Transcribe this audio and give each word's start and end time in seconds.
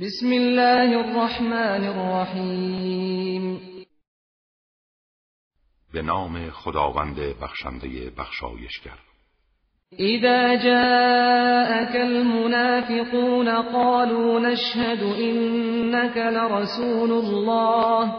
بسم 0.00 0.32
الله 0.32 1.00
الرحمن 1.00 1.84
الرحیم 1.84 3.60
به 5.94 6.02
نام 6.02 6.50
خداوند 6.50 7.16
بخشنده 7.42 8.10
بخشایشگر. 8.18 8.98
اذا 9.98 10.54
جاءك 10.54 11.96
المنافقون 11.96 13.48
قالوا 13.48 14.40
نشهد 14.40 15.02
انك 15.02 16.16
لرسول 16.16 17.10
الله. 17.12 18.14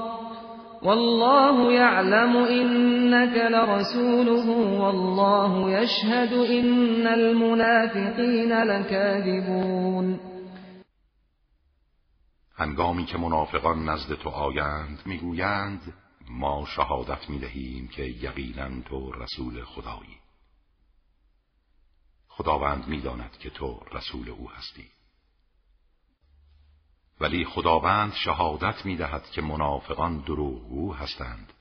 والله 0.83 1.71
يعلم 1.71 2.37
انك 2.37 3.37
لرسوله. 3.37 4.49
والله 4.81 5.79
يشهد 5.79 6.33
ان 6.33 7.07
المنافقين 7.07 8.63
لكاذبون. 8.63 10.32
هنگامی 12.55 13.05
که 13.05 13.17
منافقان 13.17 13.89
نزد 13.89 14.15
تو 14.15 14.29
آیند 14.29 15.01
می‌گویند 15.05 15.93
ما 16.29 16.65
شهادت 16.65 17.29
می‌دهیم 17.29 17.87
که 17.87 18.03
یقینا 18.03 18.81
تو 18.81 19.11
رسول 19.11 19.63
خدایی. 19.63 20.17
خداوند 22.27 22.87
می‌داند 22.87 23.37
که 23.37 23.49
تو 23.49 23.79
رسول 23.91 24.29
او 24.29 24.51
هستی. 24.51 24.87
ولی 27.19 27.45
خداوند 27.45 28.13
شهادت 28.13 28.85
می‌دهد 28.85 29.29
که 29.31 29.41
منافقان 29.41 30.17
دروغگو 30.17 30.93
هستند 30.93 31.53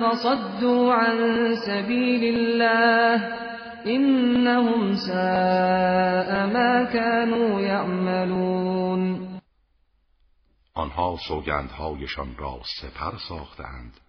فصدوا 0.00 0.94
عن 0.94 1.54
سبیل 1.66 2.36
الله 2.36 3.42
انهم 3.86 4.94
ساء 4.94 6.46
ما 6.46 6.84
كانوا 6.84 7.60
يعملون. 7.60 9.28
آنها 10.74 11.16
سوگندهایشان 11.28 12.36
را 12.38 12.60
سپر 12.80 13.16
ساختند 13.28 14.00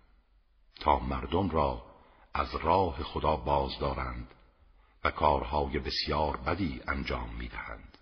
تا 0.81 0.99
مردم 0.99 1.49
را 1.49 1.81
از 2.33 2.55
راه 2.63 3.03
خدا 3.03 3.35
باز 3.35 3.79
دارند 3.79 4.27
و 5.03 5.11
کارهای 5.11 5.79
بسیار 5.79 6.37
بدی 6.47 6.81
انجام 6.87 7.29
می‌دهند. 7.39 7.97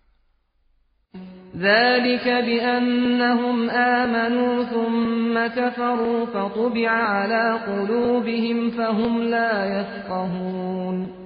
ذلك 1.56 2.28
بأنهم 2.28 3.70
آمنوا 3.70 4.64
ثم 4.64 5.48
كفروا 5.48 6.26
فطبع 6.26 6.90
على 6.90 7.60
قلوبهم 7.66 8.72
فهم 8.72 9.22
لا 9.22 9.66
يفقهون 9.66 11.22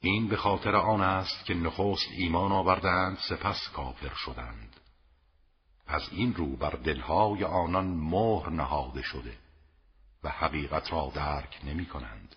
این 0.00 0.28
به 0.28 0.36
خاطر 0.36 0.76
آن 0.76 1.00
است 1.00 1.44
که 1.46 1.54
نخست 1.54 2.08
ایمان 2.18 2.52
آوردند 2.52 3.18
سپس 3.28 3.68
کافر 3.74 4.14
شدند. 4.14 4.76
پس 5.86 6.08
این 6.12 6.34
رو 6.34 6.56
بر 6.56 6.70
دلهای 6.84 7.44
آنان 7.44 7.86
مهر 7.86 8.50
نهاده 8.50 9.02
شده 9.02 9.32
و 10.24 10.28
حقیقت 10.28 10.92
را 10.92 11.12
درک 11.14 11.58
نمی 11.64 11.86
کنند. 11.86 12.36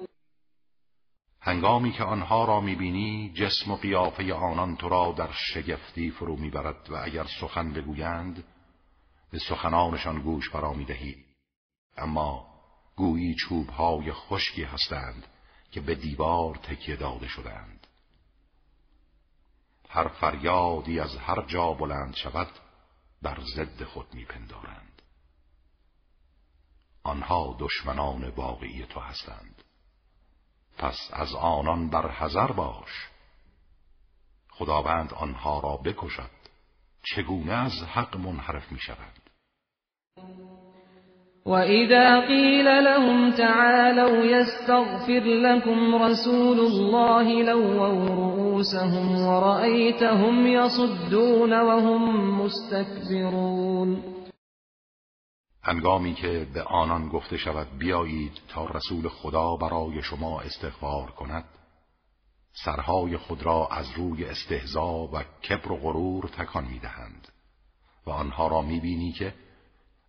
هنگامی 1.43 1.91
که 1.91 2.03
آنها 2.03 2.45
را 2.45 2.59
می‌بینی 2.59 3.33
جسم 3.35 3.71
و 3.71 3.75
قیافه 3.75 4.33
آنان 4.33 4.75
تو 4.75 4.89
را 4.89 5.11
در 5.17 5.31
شگفتی 5.31 6.11
فرو 6.11 6.35
می‌برد 6.35 6.89
و 6.89 6.95
اگر 6.95 7.25
سخن 7.41 7.73
بگویند 7.73 8.43
به 9.31 9.39
سخنانشان 9.39 10.21
گوش 10.21 10.49
برا 10.49 10.73
می‌دهی. 10.73 11.25
اما 11.97 12.47
گویی 12.95 13.35
چوبهای 13.35 14.11
خشکی 14.11 14.63
هستند 14.63 15.27
که 15.71 15.81
به 15.81 15.95
دیوار 15.95 16.55
تکیه 16.55 16.95
داده 16.95 17.27
شدند. 17.27 17.87
هر 19.89 20.07
فریادی 20.07 20.99
از 20.99 21.17
هر 21.17 21.45
جا 21.45 21.73
بلند 21.73 22.15
شود 22.15 22.49
بر 23.21 23.39
ضد 23.55 23.83
خود 23.83 24.13
میپندارند. 24.13 25.01
آنها 27.03 27.57
دشمنان 27.59 28.29
واقعی 28.29 28.85
تو 28.85 28.99
هستند. 28.99 29.63
پس 30.81 31.09
از 31.13 31.35
آنان 31.35 31.89
بر 31.89 32.11
حذر 32.11 32.51
باش. 32.51 33.09
خداوند 34.51 35.13
آنها 35.13 35.59
را 35.59 35.77
بکشد. 35.77 36.41
چگونه 37.03 37.53
از 37.53 37.71
حق 37.93 38.17
منحرف 38.17 38.71
می 38.71 38.79
شود 38.79 39.21
قِيلَ 42.27 42.65
لَهُمْ 42.65 43.31
تَعَالَوْا 43.31 44.25
يَسْتَغْفِرْ 44.25 45.23
لَكُمْ 45.23 45.95
رَسُولُ 45.95 46.59
اللَّهِ 46.59 47.43
لَوَّوْا 47.43 48.09
رُؤُوسَهُمْ 48.15 49.21
وَرَأَيْتَهُمْ 49.27 50.47
يَصُدُّونَ 50.47 51.53
وَهُمْ 51.53 52.01
مُسْتَكْبِرُونَ 52.41 54.20
هنگامی 55.63 56.13
که 56.13 56.47
به 56.53 56.63
آنان 56.63 57.09
گفته 57.09 57.37
شود 57.37 57.67
بیایید 57.77 58.41
تا 58.47 58.65
رسول 58.65 59.07
خدا 59.07 59.55
برای 59.55 60.01
شما 60.01 60.41
استغفار 60.41 61.11
کند 61.11 61.45
سرهای 62.65 63.17
خود 63.17 63.43
را 63.43 63.67
از 63.71 63.91
روی 63.95 64.25
استهزا 64.25 64.91
و 64.91 65.23
کبر 65.49 65.71
و 65.71 65.77
غرور 65.77 66.25
تکان 66.25 66.63
می‌دهند 66.65 67.27
و 68.07 68.09
آنها 68.09 68.47
را 68.47 68.61
می‌بینی 68.61 69.11
که 69.11 69.33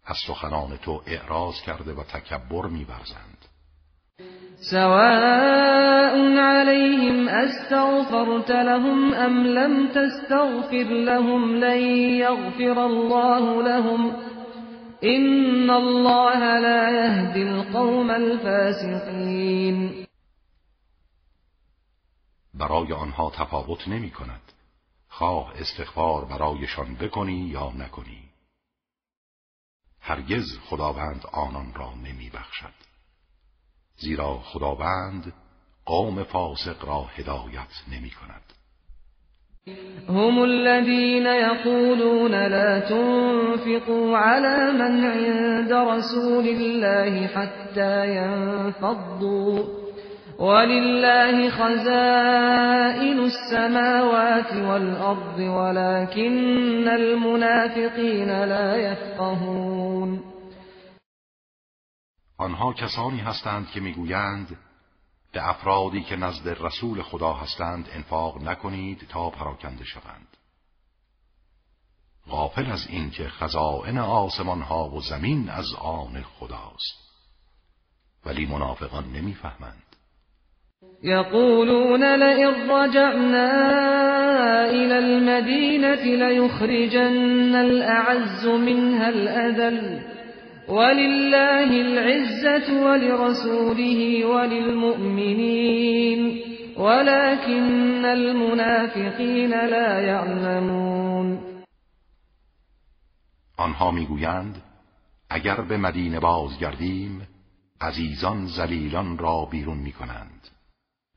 از 0.05 0.17
سخنان 0.27 0.77
تو 0.77 1.03
اعراض 1.07 1.55
کرده 1.67 1.93
و 1.93 2.03
تکبر 2.03 2.67
میورزند. 2.67 3.39
سواء 4.71 5.83
عليهم 6.39 7.29
استغفرت 7.29 8.51
لهم 8.51 9.15
ام 9.15 9.45
لم 9.45 9.89
تستغفر 9.89 10.89
لهم 11.09 11.55
لن 11.55 11.81
يغفر 12.25 12.79
الله 12.79 13.63
لهم. 13.63 14.32
ان 15.05 15.71
الله 15.71 16.59
لا 16.59 16.91
يهدي 16.91 17.43
القوم 17.43 18.11
الفاسقين. 18.11 20.07
برای 22.55 22.93
آنها 22.93 23.31
تفاوت 23.31 23.89
نمی 23.89 24.11
کند. 24.11 24.53
خواه 25.09 25.53
استغفار 25.57 26.25
برایشان 26.25 26.95
بکنی 26.95 27.49
یا 27.49 27.71
نکنی. 27.71 28.23
هرگز 30.01 30.59
خداوند 30.59 31.27
آنان 31.33 31.75
را 31.75 31.95
نمی 31.95 32.31
بخشد. 32.31 32.75
زیرا 33.97 34.39
خداوند 34.39 35.33
قوم 35.85 36.25
فاسق 36.25 36.85
را 36.85 37.03
هدایت 37.03 37.73
نمی 37.89 38.11
کند. 38.11 38.62
هم 40.09 40.45
الذين 40.45 41.27
يقولون 41.27 42.31
لا 42.31 42.81
تنفقوا 42.81 44.17
على 44.17 44.73
من 44.73 45.05
عند 45.05 45.73
رسول 45.73 46.49
الله 46.49 47.27
حتى 47.27 48.17
ينفضوا. 48.17 49.65
ولله 50.39 51.51
خزائن 51.51 53.19
السماوات 53.19 54.53
والأرض 54.53 55.39
ولكن 55.39 56.89
المنافقين 56.89 58.45
لا 58.45 58.77
يفقهون. 58.77 60.21
آنها 62.41 62.73
کسانی 62.73 63.21
هستند 63.21 63.67
که 63.75 63.81
میگویند 63.81 64.47
به 65.33 65.49
افرادی 65.49 66.03
که 66.03 66.17
نزد 66.17 66.49
رسول 66.49 67.03
خدا 67.03 67.33
هستند 67.33 67.89
انفاق 67.93 68.43
نکنید 68.43 69.07
تا 69.09 69.31
پراکنده 69.31 69.85
شوند. 69.85 70.29
غافل 72.29 72.71
از 72.71 72.87
این 72.89 73.11
که 73.11 73.29
خزائن 73.29 73.99
آسمان 73.99 74.63
ها 74.63 74.89
و 74.89 75.01
زمین 75.01 75.51
از 75.51 75.75
آن 75.75 76.23
خداست. 76.23 77.03
ولی 78.27 78.47
منافقان 78.47 79.05
نمی‌فهمند. 79.05 79.83
يقولون 81.03 82.05
لئن 82.05 82.71
رجعنا 82.71 83.51
إلى 84.65 84.99
المدينة 84.99 86.05
ليخرجن 86.05 87.55
الأعز 87.55 88.47
منها 88.47 89.09
الأذل. 89.09 90.22
ولله 90.69 91.71
العزة 91.81 92.73
ولرسوله 92.85 94.27
وللمؤمنين 94.27 95.73
ولكن 96.77 98.05
المنافقین 98.05 99.51
لا 99.51 100.01
يعلمون. 100.01 101.39
آنها 103.57 103.91
می‌گویند 103.91 104.63
اگر 105.31 105.61
به 105.61 105.77
مدینه 105.77 106.21
بازگردیم 106.21 107.29
عزیزان 107.81 108.47
زلیلان 108.47 109.19
را 109.19 109.45
بیرون 109.45 109.79
می 109.79 109.93
کنند 109.93 110.49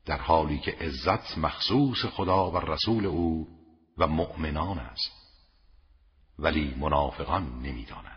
در 0.06 0.18
حالی 0.18 0.58
که 0.58 0.70
عزت 0.80 1.38
مخصوص 1.38 2.04
خدا 2.04 2.50
و 2.50 2.56
رسول 2.58 3.06
او 3.06 3.48
و 3.98 4.06
مؤمنان 4.06 4.78
است 4.78 5.12
ولی 6.38 6.74
منافقان 6.80 7.42
نمی‌دانند. 7.62 8.15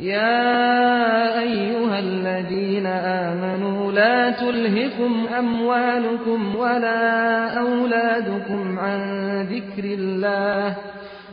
یا 0.00 1.38
ایها 1.38 1.98
الذين 1.98 2.86
آمنوا 2.86 3.92
لا 3.92 4.30
تلهكم 4.30 5.28
اموالكم 5.28 6.56
ولا 6.56 7.58
اولادكم 7.60 8.78
عن 8.78 9.00
ذكر 9.42 9.84
الله 9.84 10.76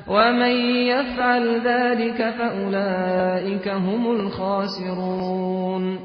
ومن 0.07 0.51
يفعل 0.87 1.61
ذلك 1.61 2.17
فأولئك 2.37 3.67
هم 3.67 4.07
الخاسرون 4.11 5.97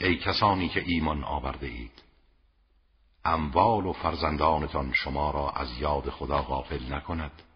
ای 0.00 0.16
کسانی 0.16 0.68
که 0.68 0.82
ایمان 0.86 1.24
آورده 1.24 1.66
اید 1.66 2.02
اموال 3.24 3.86
و 3.86 3.92
فرزندانتان 3.92 4.92
شما 4.92 5.30
را 5.30 5.50
از 5.50 5.68
یاد 5.80 6.10
خدا 6.10 6.42
غافل 6.42 6.94
نکند. 6.94 7.49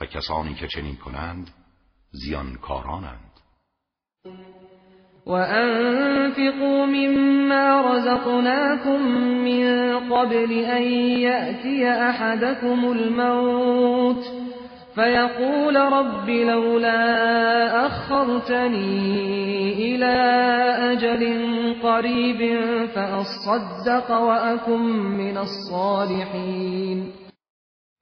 و 0.00 0.06
کسانی 0.06 0.54
که 0.54 0.66
چنین 0.66 0.96
کنند 0.96 1.50
زیانکارانند. 2.10 3.32
وأنفقوا 5.26 6.86
مما 6.86 7.80
رزقناكم 7.80 9.00
من 9.44 9.66
قبل 10.10 10.52
أن 10.52 10.82
يأتي 11.20 11.90
أحدكم 11.90 12.92
الموت 12.92 14.24
فيقول 14.94 15.76
رب 15.76 16.28
لولا 16.28 17.86
أخرتني 17.86 19.72
إلى 19.72 20.14
أجل 20.92 21.22
قريب 21.82 22.60
فأصدق 22.94 24.10
وأكن 24.10 24.82
من 24.92 25.38
الصالحين 25.38 27.25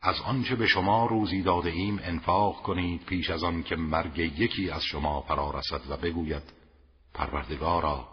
از 0.07 0.21
آنچه 0.27 0.55
به 0.55 0.67
شما 0.67 1.07
روزی 1.07 1.43
داده 1.43 1.71
ایم 1.71 2.01
انفاق 2.05 2.63
کنید 2.63 3.05
پیش 3.05 3.31
از 3.31 3.45
آن 3.45 3.63
که 3.63 3.77
مرگ 3.77 4.19
یکی 4.19 4.71
از 4.71 4.85
شما 4.85 5.21
فرا 5.21 5.51
رسد 5.51 5.91
و 5.91 5.97
بگوید 5.97 6.43
پروردگارا 7.15 8.09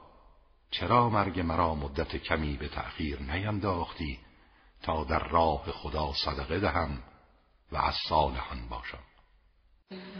چرا 0.72 1.10
مرگ 1.10 1.40
مرا 1.40 1.76
مدت 1.76 2.16
کمی 2.16 2.58
به 2.58 2.68
تأخیر 2.68 3.20
نینداختی 3.22 4.20
تا 4.84 5.04
در 5.04 5.28
راه 5.28 5.64
خدا 5.72 6.14
صدقه 6.26 6.60
دهم 6.60 6.90
و 7.72 7.78
از 7.78 7.96
صالحان 8.10 8.60
باشم؟ 8.70 9.04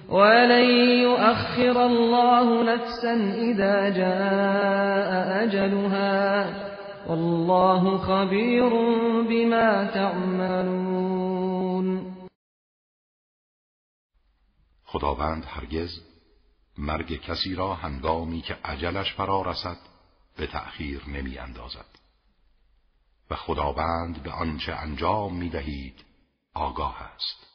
ولن 0.10 0.70
يؤخر 1.00 1.78
الله 1.78 2.74
نفسا 2.74 3.12
اذا 3.36 3.90
جاء 3.90 5.44
اجلها 5.44 6.46
والله 7.08 7.98
خبیر 7.98 8.70
بما 9.30 9.86
تعملون. 9.86 10.91
خداوند 14.92 15.46
هرگز 15.46 16.00
مرگ 16.78 17.22
کسی 17.22 17.56
را 17.56 17.76
هنگامی 17.76 18.42
که 18.42 18.54
عجلش 18.66 19.14
فرا 19.14 19.42
رسد 19.42 19.78
به 20.38 20.48
تأخیر 20.48 21.10
نمی 21.10 21.38
اندازد. 21.38 21.86
و 23.30 23.36
خداوند 23.36 24.24
به 24.24 24.32
آنچه 24.32 24.74
انجام 24.74 25.38
می 25.38 25.50
دهید 25.50 26.06
آگاه 26.54 27.02
است. 27.02 27.51